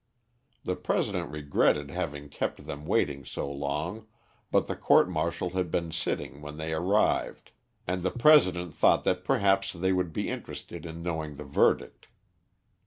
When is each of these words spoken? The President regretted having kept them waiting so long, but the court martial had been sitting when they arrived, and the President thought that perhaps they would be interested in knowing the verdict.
The 0.63 0.75
President 0.75 1.29
regretted 1.29 1.91
having 1.91 2.27
kept 2.29 2.65
them 2.65 2.87
waiting 2.87 3.23
so 3.23 3.51
long, 3.51 4.07
but 4.49 4.65
the 4.65 4.75
court 4.75 5.07
martial 5.07 5.51
had 5.51 5.69
been 5.69 5.91
sitting 5.91 6.41
when 6.41 6.57
they 6.57 6.73
arrived, 6.73 7.51
and 7.85 8.01
the 8.01 8.09
President 8.09 8.75
thought 8.75 9.03
that 9.03 9.23
perhaps 9.23 9.73
they 9.73 9.93
would 9.93 10.11
be 10.11 10.27
interested 10.31 10.87
in 10.87 11.03
knowing 11.03 11.35
the 11.35 11.43
verdict. 11.45 12.07